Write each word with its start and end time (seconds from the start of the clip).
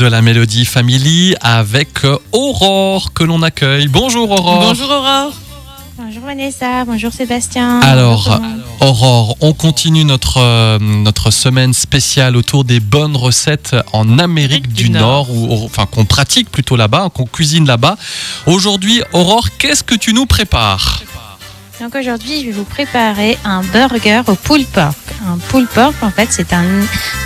de 0.00 0.06
la 0.06 0.22
Mélodie 0.22 0.64
Family 0.64 1.34
avec 1.42 2.06
euh, 2.06 2.16
Aurore 2.32 3.12
que 3.12 3.22
l'on 3.22 3.42
accueille. 3.42 3.86
Bonjour 3.86 4.30
Aurore. 4.30 4.60
Bonjour 4.60 4.88
Aurore. 4.88 5.32
Bonjour 5.98 6.22
Vanessa, 6.24 6.86
bonjour 6.86 7.12
Sébastien. 7.12 7.80
Alors, 7.80 8.40
Aurore, 8.80 9.36
on 9.42 9.52
continue 9.52 10.04
notre, 10.04 10.38
euh, 10.38 10.78
notre 10.78 11.30
semaine 11.30 11.74
spéciale 11.74 12.34
autour 12.36 12.64
des 12.64 12.80
bonnes 12.80 13.14
recettes 13.14 13.76
en 13.92 14.18
Amérique 14.18 14.72
du, 14.72 14.88
Nord, 14.88 15.30
ou 15.30 15.64
enfin 15.66 15.84
qu'on 15.84 16.06
pratique 16.06 16.50
plutôt 16.50 16.76
là-bas, 16.76 17.10
qu'on 17.12 17.26
cuisine 17.26 17.66
là-bas. 17.66 17.98
Aujourd'hui, 18.46 19.02
Aurore, 19.12 19.48
qu'est-ce 19.58 19.84
que 19.84 19.94
tu 19.94 20.14
nous 20.14 20.24
prépares? 20.24 21.02
Donc 21.78 21.94
aujourd'hui, 21.94 22.40
je 22.40 22.46
vais 22.46 22.52
vous 22.52 22.64
préparer 22.64 23.36
un 23.44 23.62
burger 23.62 24.22
au 24.28 24.34
pulled 24.34 24.66
pork. 24.68 24.96
Un 25.28 25.36
pulled 25.50 25.68
pork, 25.68 25.94
en 26.00 26.10
fait, 26.10 26.28
c'est 26.30 26.54
un 26.54 26.64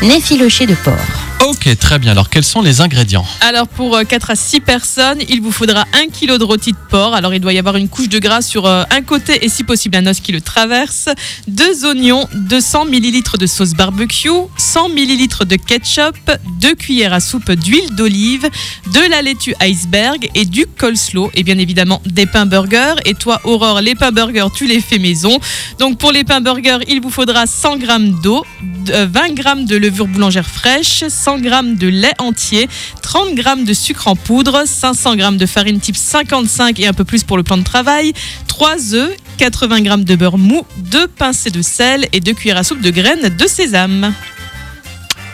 effiloché 0.03 0.67
de 0.67 0.75
porc. 0.75 1.24
Ok, 1.41 1.77
très 1.79 1.99
bien. 1.99 2.13
Alors, 2.13 2.31
quels 2.31 2.45
sont 2.45 2.63
les 2.63 2.81
ingrédients 2.81 3.27
Alors, 3.41 3.69
pour 3.69 3.99
4 3.99 4.31
euh, 4.31 4.33
à 4.33 4.37
6 4.37 4.61
personnes, 4.61 5.19
il 5.29 5.43
vous 5.43 5.53
faudra 5.53 5.85
1 5.93 6.07
kg 6.09 6.39
de 6.39 6.45
rôti 6.45 6.73
de 6.73 6.77
porc. 6.91 7.15
Alors, 7.15 7.35
il 7.35 7.41
doit 7.41 7.53
y 7.53 7.59
avoir 7.59 7.77
une 7.77 7.89
couche 7.89 8.09
de 8.09 8.19
gras 8.19 8.41
sur 8.41 8.67
euh, 8.67 8.85
un 8.91 9.03
côté 9.03 9.45
et 9.45 9.49
si 9.49 9.63
possible 9.65 9.97
un 9.97 10.07
os 10.07 10.21
qui 10.21 10.33
le 10.33 10.41
traverse. 10.41 11.09
2 11.49 11.85
oignons, 11.85 12.29
200 12.35 12.87
ml 12.87 13.39
de 13.39 13.47
sauce 13.47 13.73
barbecue, 13.73 14.31
100 14.57 14.89
ml 14.91 15.47
de 15.47 15.57
ketchup, 15.57 16.17
2 16.61 16.75
cuillères 16.75 17.13
à 17.13 17.21
soupe 17.21 17.51
d'huile 17.53 17.95
d'olive, 17.95 18.49
de 18.93 19.11
la 19.11 19.21
laitue 19.21 19.55
iceberg 19.61 20.31
et 20.35 20.47
du 20.47 20.67
coleslaw. 20.67 21.31
Et 21.35 21.43
bien 21.43 21.59
évidemment, 21.59 22.01
des 22.07 22.27
pains 22.27 22.47
burgers. 22.47 22.95
Et 23.05 23.15
toi, 23.15 23.41
Aurore, 23.45 23.81
les 23.81 23.95
pains 23.95 24.13
burgers, 24.13 24.49
tu 24.55 24.67
les 24.67 24.81
fais 24.81 24.99
maison. 24.99 25.39
Donc, 25.79 25.99
pour 25.99 26.13
les 26.13 26.25
pains 26.25 26.41
burgers, 26.41 26.79
il 26.89 27.03
vous 27.03 27.11
faudra 27.11 27.47
100 27.47 27.81
g 27.81 27.87
d'eau, 28.23 28.45
20 28.87 28.91
euh, 28.93 29.07
g 29.37 29.65
de 29.65 29.77
levure 29.77 30.07
boulangère 30.07 30.47
fraîche, 30.47 31.05
100 31.25 31.43
g 31.43 31.51
de 31.77 31.89
lait 31.89 32.13
entier, 32.19 32.69
30 33.01 33.35
g 33.35 33.65
de 33.65 33.73
sucre 33.73 34.09
en 34.09 34.15
poudre, 34.15 34.65
500 34.67 35.17
g 35.17 35.37
de 35.39 35.47
farine 35.47 35.81
type 35.81 35.97
55 35.97 36.79
et 36.81 36.87
un 36.87 36.93
peu 36.93 37.05
plus 37.05 37.25
pour 37.25 37.39
le 37.39 37.43
plan 37.43 37.57
de 37.57 37.63
travail, 37.63 38.13
3 38.47 38.95
œufs, 38.95 39.17
80 39.39 39.85
g 39.85 40.05
de 40.05 40.17
beurre 40.17 40.37
mou, 40.37 40.67
2 40.77 41.09
pincées 41.09 41.51
de 41.51 41.63
sel 41.63 42.07
et 42.13 42.21
2 42.21 42.35
cuillères 42.35 42.59
à 42.59 42.63
soupe 42.63 42.83
de 42.83 42.91
graines 42.91 43.35
de 43.35 43.47
sésame. 43.47 44.13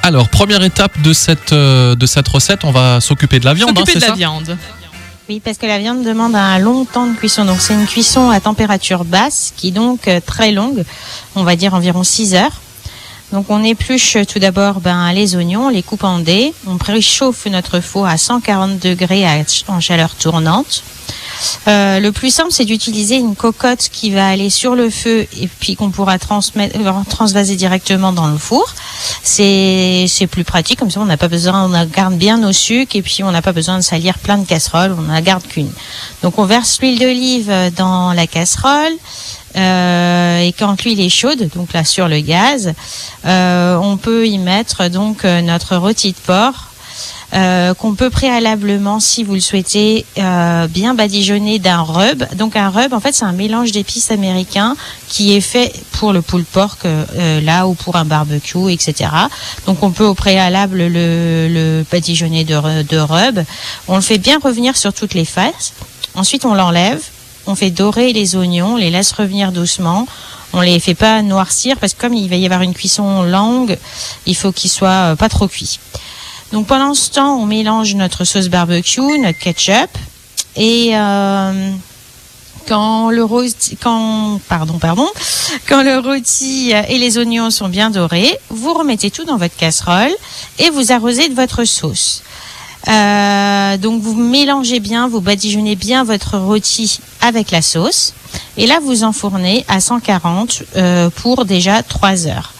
Alors, 0.04 0.28
première 0.28 0.62
étape 0.62 1.02
de 1.02 1.12
cette, 1.12 1.52
euh, 1.52 1.96
de 1.96 2.06
cette 2.06 2.28
recette, 2.28 2.64
on 2.64 2.70
va 2.70 3.00
s'occuper 3.00 3.40
de 3.40 3.44
la 3.44 3.54
viande. 3.54 3.70
Hein, 3.70 3.80
s'occuper 3.80 3.98
de 3.98 4.06
la 4.06 4.14
viande. 4.14 4.56
Oui, 5.28 5.40
parce 5.44 5.58
que 5.58 5.66
la 5.66 5.78
viande 5.78 6.04
demande 6.04 6.36
un 6.36 6.58
long 6.60 6.84
temps 6.84 7.06
de 7.06 7.16
cuisson. 7.16 7.44
Donc, 7.44 7.60
c'est 7.60 7.74
une 7.74 7.86
cuisson 7.86 8.30
à 8.30 8.38
température 8.38 9.04
basse 9.04 9.52
qui 9.56 9.68
est 9.68 9.72
donc 9.72 10.06
euh, 10.06 10.20
très 10.24 10.52
longue, 10.52 10.84
on 11.34 11.42
va 11.42 11.56
dire 11.56 11.74
environ 11.74 12.04
6 12.04 12.34
heures. 12.34 12.60
Donc 13.32 13.46
on 13.48 13.62
épluche 13.62 14.16
tout 14.28 14.38
d'abord 14.38 14.80
ben, 14.80 15.12
les 15.12 15.36
oignons, 15.36 15.66
on 15.66 15.68
les 15.68 15.82
coupe 15.82 16.04
en 16.04 16.18
dés, 16.18 16.52
on 16.66 16.78
préchauffe 16.78 17.46
notre 17.46 17.80
four 17.80 18.06
à 18.06 18.16
140 18.16 18.78
degrés 18.78 19.24
en 19.68 19.80
chaleur 19.80 20.14
tournante. 20.16 20.82
Euh, 21.68 22.00
le 22.00 22.12
plus 22.12 22.32
simple, 22.32 22.50
c'est 22.50 22.64
d'utiliser 22.64 23.16
une 23.16 23.34
cocotte 23.34 23.88
qui 23.90 24.10
va 24.10 24.28
aller 24.28 24.50
sur 24.50 24.74
le 24.74 24.90
feu 24.90 25.26
et 25.38 25.48
puis 25.48 25.76
qu'on 25.76 25.90
pourra 25.90 26.18
transmettre, 26.18 26.76
euh, 26.78 26.92
transvaser 27.08 27.56
directement 27.56 28.12
dans 28.12 28.28
le 28.28 28.38
four. 28.38 28.66
C'est 29.22 30.06
c'est 30.08 30.26
plus 30.26 30.44
pratique, 30.44 30.78
comme 30.78 30.90
ça 30.90 31.00
on 31.00 31.06
n'a 31.06 31.16
pas 31.16 31.28
besoin, 31.28 31.64
on 31.64 31.86
garde 31.86 32.16
bien 32.16 32.38
nos 32.38 32.52
sucres 32.52 32.96
et 32.96 33.02
puis 33.02 33.22
on 33.22 33.30
n'a 33.30 33.42
pas 33.42 33.52
besoin 33.52 33.76
de 33.76 33.82
salir 33.82 34.18
plein 34.18 34.38
de 34.38 34.46
casseroles, 34.46 34.94
on 34.98 35.02
n'en 35.02 35.20
garde 35.20 35.46
qu'une. 35.46 35.70
Donc 36.22 36.38
on 36.38 36.44
verse 36.44 36.78
l'huile 36.80 36.98
d'olive 36.98 37.52
dans 37.76 38.12
la 38.12 38.26
casserole. 38.26 38.92
Euh, 39.56 40.40
et 40.40 40.52
quand 40.52 40.82
l'huile 40.82 41.00
est 41.00 41.08
chaude, 41.08 41.48
donc 41.54 41.72
là 41.72 41.84
sur 41.84 42.08
le 42.08 42.20
gaz, 42.20 42.72
euh, 43.26 43.76
on 43.82 43.96
peut 43.96 44.26
y 44.26 44.38
mettre 44.38 44.88
donc 44.88 45.24
euh, 45.24 45.40
notre 45.42 45.76
rôti 45.76 46.12
de 46.12 46.18
porc. 46.26 46.68
qu'on 47.78 47.94
peut 47.94 48.10
préalablement, 48.10 48.98
si 48.98 49.22
vous 49.22 49.34
le 49.34 49.40
souhaitez, 49.40 50.04
bien 50.70 50.94
badigeonner 50.94 51.60
d'un 51.60 51.82
rub. 51.82 52.24
Donc 52.34 52.56
un 52.56 52.70
rub, 52.70 52.92
en 52.92 52.98
fait, 52.98 53.14
c'est 53.14 53.24
un 53.24 53.32
mélange 53.32 53.70
d'épices 53.70 54.10
américains 54.10 54.74
qui 55.06 55.36
est 55.36 55.40
fait 55.40 55.72
pour 55.92 56.12
le 56.12 56.22
pulled 56.22 56.46
pork 56.46 56.80
là 57.42 57.68
ou 57.68 57.74
pour 57.74 57.94
un 57.94 58.04
barbecue, 58.04 58.72
etc. 58.72 59.10
Donc 59.66 59.84
on 59.84 59.92
peut 59.92 60.04
au 60.04 60.14
préalable 60.14 60.78
le, 60.78 61.46
le 61.48 61.84
badigeonner 61.88 62.42
de, 62.42 62.82
de 62.82 62.98
rub. 62.98 63.44
On 63.86 63.94
le 63.94 64.02
fait 64.02 64.18
bien 64.18 64.40
revenir 64.42 64.76
sur 64.76 64.92
toutes 64.92 65.14
les 65.14 65.24
faces. 65.24 65.72
Ensuite, 66.16 66.44
on 66.44 66.54
l'enlève 66.54 67.00
on 67.46 67.54
fait 67.54 67.70
dorer 67.70 68.12
les 68.12 68.36
oignons, 68.36 68.74
on 68.74 68.76
les 68.76 68.90
laisse 68.90 69.12
revenir 69.12 69.52
doucement. 69.52 70.06
On 70.52 70.60
les 70.62 70.80
fait 70.80 70.94
pas 70.94 71.22
noircir 71.22 71.76
parce 71.76 71.94
que 71.94 72.00
comme 72.00 72.14
il 72.14 72.28
va 72.28 72.36
y 72.36 72.44
avoir 72.44 72.62
une 72.62 72.74
cuisson 72.74 73.22
longue, 73.22 73.78
il 74.26 74.34
faut 74.34 74.50
qu'ils 74.50 74.70
soient 74.70 75.12
euh, 75.12 75.16
pas 75.16 75.28
trop 75.28 75.46
cuits. 75.46 75.78
Donc 76.52 76.66
pendant 76.66 76.94
ce 76.94 77.10
temps, 77.10 77.36
on 77.36 77.46
mélange 77.46 77.94
notre 77.94 78.24
sauce 78.24 78.48
barbecue, 78.48 79.18
notre 79.20 79.38
ketchup 79.38 79.90
et 80.56 80.90
euh, 80.94 81.70
quand 82.66 83.10
le 83.10 83.22
rôti, 83.22 83.76
quand 83.76 84.40
pardon 84.48 84.78
pardon, 84.78 85.08
quand 85.68 85.84
le 85.84 85.98
rôti 85.98 86.72
et 86.88 86.98
les 86.98 87.18
oignons 87.18 87.50
sont 87.50 87.68
bien 87.68 87.90
dorés, 87.90 88.36
vous 88.48 88.74
remettez 88.74 89.12
tout 89.12 89.24
dans 89.24 89.36
votre 89.36 89.56
casserole 89.56 90.10
et 90.58 90.70
vous 90.70 90.90
arrosez 90.90 91.28
de 91.28 91.34
votre 91.34 91.64
sauce. 91.64 92.22
Euh, 92.88 93.76
donc 93.76 94.02
vous 94.02 94.14
mélangez 94.14 94.80
bien, 94.80 95.08
vous 95.08 95.20
badigeonnez 95.20 95.76
bien 95.76 96.04
votre 96.04 96.38
rôti 96.38 97.00
avec 97.20 97.50
la 97.50 97.62
sauce. 97.62 98.14
Et 98.56 98.66
là, 98.66 98.78
vous 98.82 99.04
enfournez 99.04 99.64
à 99.68 99.80
140 99.80 100.62
euh, 100.76 101.10
pour 101.10 101.44
déjà 101.44 101.82
3 101.82 102.26
heures. 102.26 102.54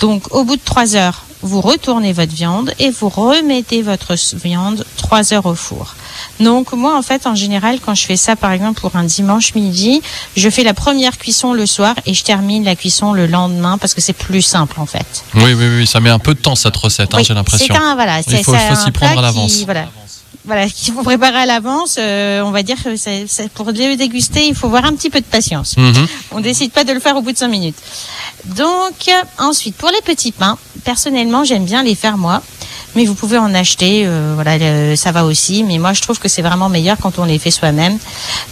Donc 0.00 0.34
au 0.34 0.44
bout 0.44 0.56
de 0.56 0.62
3 0.64 0.96
heures, 0.96 1.24
vous 1.42 1.60
retournez 1.60 2.12
votre 2.12 2.32
viande 2.32 2.72
et 2.78 2.90
vous 2.90 3.08
remettez 3.08 3.82
votre 3.82 4.14
viande 4.36 4.84
3 4.96 5.34
heures 5.34 5.46
au 5.46 5.54
four. 5.54 5.94
Donc 6.40 6.72
moi 6.72 6.96
en 6.96 7.02
fait 7.02 7.26
en 7.26 7.34
général 7.34 7.78
quand 7.84 7.94
je 7.94 8.04
fais 8.04 8.16
ça 8.16 8.36
par 8.36 8.52
exemple 8.52 8.80
pour 8.80 8.96
un 8.96 9.04
dimanche 9.04 9.54
midi, 9.54 10.02
je 10.36 10.48
fais 10.50 10.62
la 10.62 10.74
première 10.74 11.18
cuisson 11.18 11.52
le 11.52 11.66
soir 11.66 11.94
et 12.06 12.14
je 12.14 12.24
termine 12.24 12.64
la 12.64 12.76
cuisson 12.76 13.12
le 13.12 13.26
lendemain 13.26 13.78
parce 13.78 13.94
que 13.94 14.00
c'est 14.00 14.12
plus 14.12 14.42
simple 14.42 14.80
en 14.80 14.86
fait. 14.86 15.24
Oui 15.34 15.54
oui 15.54 15.66
oui, 15.76 15.86
ça 15.86 16.00
met 16.00 16.10
un 16.10 16.18
peu 16.18 16.34
de 16.34 16.40
temps 16.40 16.54
cette 16.54 16.76
recette, 16.76 17.14
hein, 17.14 17.22
j'ai 17.22 17.34
l'impression. 17.34 17.74
voilà, 17.94 18.20
il 18.20 18.44
faut, 18.44 18.54
s'y 18.76 18.90
prendre 18.90 19.18
à 19.18 19.22
l'avance. 19.22 19.62
Voilà 19.64 19.88
voilà, 20.44 20.68
qu'il 20.68 20.92
faut 20.92 21.02
préparer 21.02 21.38
à 21.38 21.46
l'avance. 21.46 21.96
Euh, 21.98 22.42
on 22.42 22.50
va 22.50 22.62
dire 22.62 22.76
que 22.82 22.96
c'est, 22.96 23.26
pour 23.54 23.66
le 23.66 23.96
déguster, 23.96 24.48
il 24.48 24.54
faut 24.54 24.66
avoir 24.66 24.84
un 24.84 24.94
petit 24.94 25.10
peu 25.10 25.20
de 25.20 25.24
patience. 25.24 25.76
Mhm. 25.76 26.06
On 26.32 26.40
décide 26.40 26.72
pas 26.72 26.84
de 26.84 26.92
le 26.92 27.00
faire 27.00 27.16
au 27.16 27.22
bout 27.22 27.32
de 27.32 27.38
cinq 27.38 27.48
minutes. 27.48 27.76
Donc 28.44 29.10
ensuite, 29.38 29.76
pour 29.76 29.90
les 29.90 30.00
petits 30.04 30.32
pains, 30.32 30.58
personnellement, 30.84 31.44
j'aime 31.44 31.64
bien 31.64 31.82
les 31.82 31.94
faire 31.94 32.18
moi 32.18 32.42
mais 32.94 33.04
vous 33.06 33.14
pouvez 33.14 33.38
en 33.38 33.54
acheter, 33.54 34.04
euh, 34.06 34.32
voilà, 34.34 34.96
ça 34.96 35.12
va 35.12 35.24
aussi. 35.24 35.64
Mais 35.64 35.78
moi, 35.78 35.92
je 35.92 36.02
trouve 36.02 36.18
que 36.18 36.28
c'est 36.28 36.42
vraiment 36.42 36.68
meilleur 36.68 36.98
quand 36.98 37.18
on 37.18 37.24
les 37.24 37.38
fait 37.38 37.50
soi-même. 37.50 37.98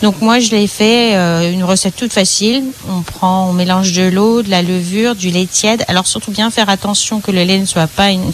Donc 0.02 0.20
moi, 0.20 0.38
je 0.40 0.50
l'ai 0.50 0.66
fait 0.66 1.14
euh, 1.16 1.52
une 1.52 1.64
recette 1.64 1.96
toute 1.96 2.12
facile. 2.12 2.64
On 2.88 3.02
prend, 3.02 3.48
on 3.48 3.52
mélange 3.52 3.92
de 3.92 4.08
l'eau, 4.08 4.42
de 4.42 4.50
la 4.50 4.62
levure, 4.62 5.14
du 5.14 5.30
lait 5.30 5.46
tiède. 5.46 5.84
Alors 5.88 6.06
surtout 6.06 6.30
bien 6.30 6.50
faire 6.50 6.70
attention 6.70 7.20
que 7.20 7.30
le 7.30 7.42
lait 7.44 7.58
ne 7.58 7.66
soit 7.66 7.86
pas 7.86 8.10
une, 8.10 8.32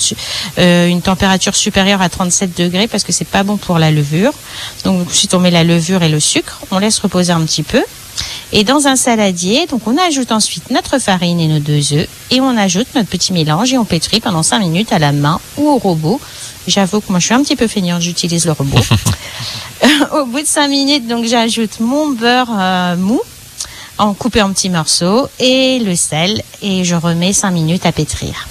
euh, 0.58 0.86
une 0.86 1.02
température 1.02 1.56
supérieure 1.56 2.02
à 2.02 2.08
37 2.08 2.56
degrés 2.56 2.86
parce 2.86 3.02
que 3.02 3.12
c'est 3.12 3.24
pas 3.24 3.42
bon 3.42 3.56
pour 3.56 3.78
la 3.78 3.90
levure. 3.90 4.32
Donc 4.84 5.08
ensuite, 5.08 5.34
on 5.34 5.40
met 5.40 5.50
la 5.50 5.64
levure 5.64 6.02
et 6.02 6.08
le 6.08 6.20
sucre. 6.20 6.60
On 6.70 6.78
laisse 6.78 6.98
reposer 6.98 7.32
un 7.32 7.44
petit 7.44 7.62
peu. 7.62 7.82
Et 8.52 8.62
dans 8.62 8.86
un 8.86 8.96
saladier, 8.96 9.66
donc 9.66 9.86
on 9.86 9.96
ajoute 9.98 10.30
ensuite 10.30 10.70
notre 10.70 10.98
farine 10.98 11.40
et 11.40 11.48
nos 11.48 11.58
deux 11.58 11.92
œufs 11.94 12.08
et 12.30 12.40
on 12.40 12.56
ajoute 12.56 12.86
notre 12.94 13.08
petit 13.08 13.32
mélange 13.32 13.72
et 13.72 13.78
on 13.78 13.84
pétrit 13.84 14.20
pendant 14.20 14.42
5 14.42 14.60
minutes 14.60 14.92
à 14.92 14.98
la 14.98 15.12
main 15.12 15.40
ou 15.56 15.68
au 15.68 15.78
robot. 15.78 16.20
J'avoue 16.68 17.00
que 17.00 17.10
moi 17.10 17.18
je 17.18 17.26
suis 17.26 17.34
un 17.34 17.42
petit 17.42 17.56
peu 17.56 17.66
feignante, 17.66 18.02
j'utilise 18.02 18.46
le 18.46 18.52
robot. 18.52 18.78
au 20.12 20.26
bout 20.26 20.40
de 20.40 20.46
5 20.46 20.68
minutes, 20.68 21.08
donc 21.08 21.24
j'ajoute 21.24 21.80
mon 21.80 22.10
beurre 22.10 22.50
euh, 22.56 22.96
mou 22.96 23.20
en 23.98 24.14
coupé 24.14 24.42
en 24.42 24.52
petits 24.52 24.70
morceaux 24.70 25.28
et 25.40 25.80
le 25.80 25.96
sel 25.96 26.42
et 26.62 26.84
je 26.84 26.94
remets 26.94 27.32
5 27.32 27.50
minutes 27.50 27.84
à 27.84 27.92
pétrir. 27.92 28.46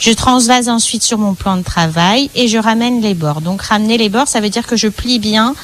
Je 0.00 0.12
transvase 0.12 0.70
ensuite 0.70 1.02
sur 1.02 1.18
mon 1.18 1.34
plan 1.34 1.58
de 1.58 1.62
travail 1.62 2.30
et 2.34 2.48
je 2.48 2.56
ramène 2.56 3.02
les 3.02 3.12
bords. 3.12 3.42
Donc 3.42 3.60
ramener 3.60 3.98
les 3.98 4.08
bords, 4.08 4.28
ça 4.28 4.40
veut 4.40 4.48
dire 4.48 4.66
que 4.66 4.76
je 4.76 4.88
plie 4.88 5.18
bien 5.18 5.54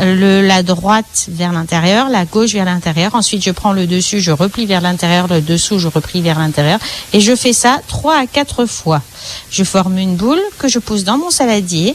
le, 0.00 0.40
la 0.46 0.62
droite 0.62 1.26
vers 1.28 1.52
l'intérieur, 1.52 2.08
la 2.08 2.24
gauche 2.24 2.52
vers 2.52 2.64
l'intérieur. 2.64 3.14
Ensuite, 3.14 3.44
je 3.44 3.50
prends 3.50 3.72
le 3.72 3.86
dessus, 3.86 4.20
je 4.20 4.30
replie 4.30 4.66
vers 4.66 4.80
l'intérieur, 4.80 5.28
le 5.28 5.40
dessous, 5.40 5.78
je 5.78 5.88
replie 5.88 6.22
vers 6.22 6.38
l'intérieur. 6.38 6.78
Et 7.12 7.20
je 7.20 7.34
fais 7.34 7.52
ça 7.52 7.80
trois 7.86 8.18
à 8.18 8.26
quatre 8.26 8.66
fois. 8.66 9.02
Je 9.50 9.64
forme 9.64 9.98
une 9.98 10.16
boule 10.16 10.40
que 10.58 10.68
je 10.68 10.78
pose 10.78 11.04
dans 11.04 11.18
mon 11.18 11.30
saladier 11.30 11.94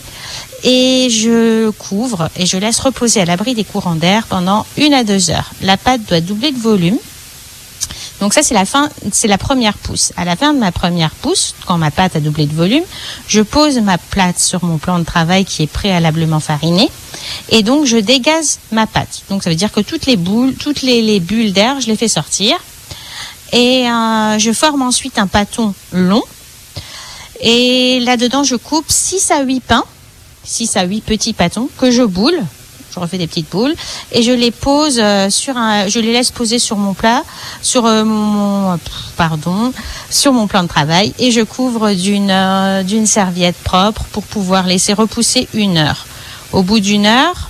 et 0.63 1.07
je 1.09 1.69
couvre 1.71 2.29
et 2.35 2.45
je 2.45 2.57
laisse 2.57 2.79
reposer 2.79 3.21
à 3.21 3.25
l'abri 3.25 3.53
des 3.53 3.63
courants 3.63 3.95
d'air 3.95 4.25
pendant 4.27 4.65
une 4.77 4.93
à 4.93 5.03
deux 5.03 5.29
heures. 5.29 5.51
La 5.61 5.77
pâte 5.77 6.01
doit 6.07 6.21
doubler 6.21 6.51
de 6.51 6.59
volume. 6.59 6.97
Donc 8.19 8.33
ça, 8.33 8.43
c'est 8.43 8.53
la 8.53 8.65
fin, 8.65 8.89
c'est 9.11 9.27
la 9.27 9.37
première 9.37 9.77
pousse. 9.77 10.11
À 10.17 10.25
la 10.25 10.35
fin 10.35 10.53
de 10.53 10.59
ma 10.59 10.71
première 10.71 11.11
pousse, 11.11 11.55
quand 11.65 11.77
ma 11.77 11.89
pâte 11.89 12.15
a 12.15 12.19
doublé 12.19 12.45
de 12.45 12.53
volume, 12.53 12.83
je 13.27 13.41
pose 13.41 13.79
ma 13.79 13.97
plate 13.97 14.39
sur 14.39 14.63
mon 14.63 14.77
plan 14.77 14.99
de 14.99 15.05
travail 15.05 15.45
qui 15.45 15.63
est 15.63 15.67
préalablement 15.67 16.41
fariné. 16.41 16.89
Et 17.49 17.63
donc, 17.63 17.85
je 17.85 17.97
dégaze 17.97 18.59
ma 18.71 18.87
pâte. 18.87 19.23
Donc, 19.29 19.43
ça 19.43 19.49
veut 19.49 19.55
dire 19.55 19.71
que 19.71 19.79
toutes 19.79 20.05
les 20.05 20.17
boules, 20.17 20.53
toutes 20.55 20.81
les, 20.81 21.19
bulles 21.19 21.53
d'air, 21.53 21.79
je 21.79 21.87
les 21.87 21.95
fais 21.95 22.09
sortir. 22.09 22.57
Et 23.53 23.89
euh, 23.89 24.37
je 24.37 24.51
forme 24.51 24.81
ensuite 24.81 25.17
un 25.17 25.27
pâton 25.27 25.73
long. 25.93 26.23
Et 27.41 27.99
là-dedans, 28.01 28.43
je 28.43 28.55
coupe 28.57 28.85
6 28.89 29.31
à 29.31 29.43
8 29.43 29.61
pains, 29.61 29.85
6 30.43 30.75
à 30.75 30.83
8 30.83 31.01
petits 31.01 31.33
pâtons 31.33 31.69
que 31.77 31.89
je 31.89 32.03
boule. 32.03 32.39
Je 32.93 32.99
refais 32.99 33.17
des 33.17 33.27
petites 33.27 33.49
boules 33.49 33.75
et 34.11 34.23
je 34.23 34.31
les 34.31 34.51
pose 34.51 34.99
euh, 34.99 35.29
sur 35.29 35.57
un, 35.57 35.87
je 35.87 35.99
les 35.99 36.11
laisse 36.11 36.31
poser 36.31 36.57
sur 36.57 36.77
mon 36.77 36.93
plat, 36.93 37.23
sur 37.61 37.85
euh, 37.85 38.03
mon, 38.03 38.79
pardon, 39.15 39.71
sur 40.09 40.33
mon 40.33 40.47
plan 40.47 40.63
de 40.63 40.67
travail 40.67 41.13
et 41.19 41.31
je 41.31 41.41
couvre 41.41 41.91
d'une 41.91 42.31
euh, 42.31 42.83
d'une 42.83 43.05
serviette 43.05 43.57
propre 43.57 44.03
pour 44.11 44.23
pouvoir 44.23 44.65
laisser 44.65 44.93
repousser 44.93 45.47
une 45.53 45.77
heure. 45.77 46.07
Au 46.51 46.63
bout 46.63 46.79
d'une 46.79 47.05
heure, 47.05 47.49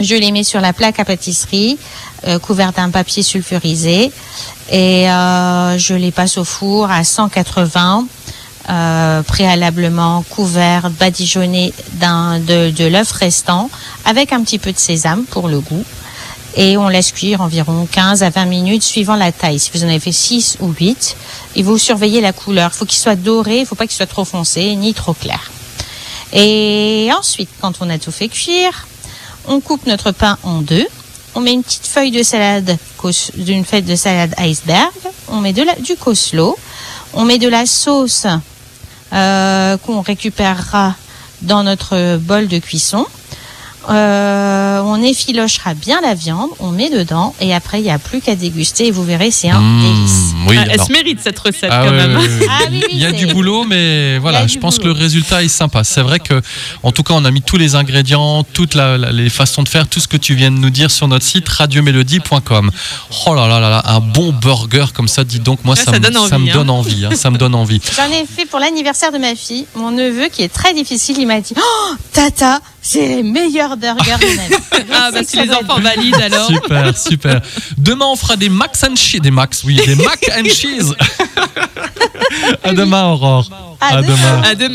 je 0.00 0.16
les 0.16 0.32
mets 0.32 0.42
sur 0.42 0.60
la 0.60 0.72
plaque 0.72 0.98
à 0.98 1.04
pâtisserie, 1.04 1.78
couverte 2.42 2.76
d'un 2.76 2.90
papier 2.90 3.22
sulfurisé, 3.22 4.10
et 4.72 5.04
je 5.06 5.94
les 5.94 6.10
passe 6.10 6.36
au 6.38 6.44
four 6.44 6.90
à 6.90 7.04
180, 7.04 8.06
euh, 8.68 9.22
préalablement 9.22 10.24
couvert, 10.30 10.90
badigeonné 10.90 11.72
de, 12.00 12.70
de 12.70 12.84
l'œuf 12.84 13.12
restant, 13.12 13.70
avec 14.04 14.32
un 14.32 14.42
petit 14.42 14.58
peu 14.58 14.72
de 14.72 14.78
sésame 14.78 15.24
pour 15.24 15.48
le 15.48 15.60
goût. 15.60 15.84
Et 16.54 16.76
on 16.76 16.88
laisse 16.88 17.12
cuire 17.12 17.40
environ 17.40 17.88
15 17.90 18.22
à 18.22 18.30
20 18.30 18.44
minutes 18.44 18.82
suivant 18.82 19.16
la 19.16 19.32
taille. 19.32 19.58
Si 19.58 19.70
vous 19.72 19.84
en 19.84 19.88
avez 19.88 20.00
fait 20.00 20.12
6 20.12 20.58
ou 20.60 20.68
8, 20.68 21.16
et 21.56 21.62
vous 21.62 21.78
surveillez 21.78 22.20
la 22.20 22.32
couleur. 22.32 22.70
Il 22.74 22.76
faut 22.76 22.84
qu'il 22.84 22.98
soit 22.98 23.16
doré, 23.16 23.60
il 23.60 23.66
faut 23.66 23.74
pas 23.74 23.86
qu'il 23.86 23.96
soit 23.96 24.06
trop 24.06 24.24
foncé 24.24 24.74
ni 24.76 24.92
trop 24.92 25.14
clair. 25.14 25.50
Et 26.32 27.10
ensuite, 27.18 27.48
quand 27.60 27.74
on 27.80 27.90
a 27.90 27.98
tout 27.98 28.12
fait 28.12 28.28
cuire, 28.28 28.86
on 29.46 29.60
coupe 29.60 29.86
notre 29.86 30.12
pain 30.12 30.38
en 30.42 30.60
deux. 30.60 30.86
On 31.34 31.40
met 31.40 31.52
une 31.52 31.62
petite 31.62 31.86
feuille 31.86 32.10
de 32.10 32.22
salade, 32.22 32.76
d'une 33.34 33.64
feuille 33.64 33.82
de 33.82 33.96
salade 33.96 34.34
iceberg. 34.38 34.92
On 35.28 35.40
met 35.40 35.52
de 35.54 35.62
la, 35.62 35.74
du 35.76 35.96
coslo. 35.96 36.58
On 37.14 37.24
met 37.24 37.38
de 37.38 37.48
la 37.48 37.66
sauce 37.66 38.26
qu'on 39.12 40.00
récupérera 40.00 40.94
dans 41.42 41.62
notre 41.62 42.16
bol 42.18 42.48
de 42.48 42.58
cuisson. 42.58 43.06
Euh, 43.90 44.80
on 44.84 45.02
effilochera 45.02 45.74
bien 45.74 46.00
la 46.00 46.14
viande, 46.14 46.50
on 46.60 46.70
met 46.70 46.88
dedans 46.90 47.34
et 47.40 47.52
après 47.54 47.80
il 47.80 47.82
n'y 47.84 47.90
a 47.90 47.98
plus 47.98 48.20
qu'à 48.20 48.34
déguster 48.36 48.86
et 48.86 48.90
vous 48.90 49.04
verrez 49.04 49.30
c'est 49.30 49.50
un 49.50 49.60
Mmh, 49.60 49.82
délice. 49.82 50.22
oui, 50.48 50.56
Ah, 50.58 50.62
elle 50.66 50.70
alors- 50.72 50.86
se 50.86 50.92
mérite 50.92 51.18
cette 51.22 51.38
recette 51.38 51.70
Ah 51.72 51.82
quand 51.84 51.92
même. 51.92 52.16
Ah 52.48 52.58
oui, 52.70 52.80
oui, 52.82 52.88
il 52.92 52.98
y 52.98 53.06
a 53.06 53.12
du 53.12 53.26
boulot, 53.26 53.64
mais 53.64 54.18
voilà, 54.18 54.46
je 54.46 54.58
pense 54.58 54.78
que 54.78 54.84
le 54.84 54.92
résultat 54.92 55.42
est 55.42 55.48
sympa. 55.48 55.84
C'est 55.84 56.02
vrai 56.02 56.20
que, 56.20 56.40
en 56.82 56.92
tout 56.92 57.02
cas, 57.02 57.14
on 57.14 57.24
a 57.24 57.30
mis 57.30 57.42
tous 57.42 57.56
les 57.56 57.74
ingrédients, 57.74 58.44
toutes 58.44 58.74
la- 58.74 58.98
la- 58.98 59.12
les 59.12 59.30
façons 59.30 59.62
de 59.62 59.68
faire, 59.68 59.86
tout 59.88 60.00
ce 60.00 60.08
que 60.08 60.16
tu 60.16 60.34
viens 60.34 60.50
de 60.50 60.56
nous 60.58 60.70
dire 60.70 60.90
sur 60.90 61.08
notre 61.08 61.24
site 61.24 61.48
radiomélodie.com. 61.48 62.70
Oh 63.26 63.34
là 63.34 63.46
là 63.48 63.60
là 63.60 63.70
là, 63.70 63.82
un 63.86 64.00
bon 64.00 64.32
burger 64.32 64.86
comme 64.94 65.08
ça, 65.08 65.24
dis 65.24 65.40
donc, 65.40 65.64
moi 65.64 65.76
ça, 65.76 65.84
ça 65.84 65.92
me, 65.92 65.98
donne 66.00 66.14
ça 66.28 66.38
me 66.38 66.44
envie, 66.44 66.50
hein. 66.50 66.54
donne 66.54 66.70
envie. 66.70 67.04
hein, 67.06 67.10
ça 67.14 67.30
me 67.30 67.38
donne 67.38 67.54
envie. 67.54 67.80
J'en 67.96 68.10
ai 68.12 68.26
fait 68.26 68.46
pour 68.46 68.58
l'anniversaire 68.60 69.12
de 69.12 69.18
ma 69.18 69.34
fille. 69.34 69.66
Mon 69.74 69.90
neveu, 69.90 70.28
qui 70.28 70.42
est 70.42 70.52
très 70.52 70.74
difficile, 70.74 71.16
il 71.18 71.26
m'a 71.26 71.40
dit 71.40 71.54
Oh, 71.56 71.94
Tata, 72.12 72.60
c'est 72.82 73.06
les 73.06 73.22
meilleurs 73.22 73.76
burgers 73.76 74.18
de 74.20 74.36
ma 74.36 74.48
vie. 74.48 74.86
Ah 74.92 75.10
bah 75.12 75.20
si 75.24 75.36
les 75.40 75.50
enfants 75.52 75.78
valident 75.80 76.20
alors. 76.20 76.48
Super, 76.48 76.98
super. 76.98 77.40
Demain, 77.78 78.06
on 78.08 78.16
fera 78.16 78.36
des 78.36 78.48
max 78.48 78.82
and 78.84 78.96
cheese, 78.96 79.20
des 79.20 79.30
max, 79.30 79.62
oui, 79.64 79.76
des 79.86 79.94
mac 79.94 80.20
and 80.36 80.44
cheese. 80.48 80.94
à 82.64 82.72
demain, 82.72 83.04
Aurore. 83.04 83.48
À 83.80 83.98
à 83.98 84.02
demain. 84.02 84.14
demain. 84.16 84.42
À 84.42 84.54
demain. 84.54 84.68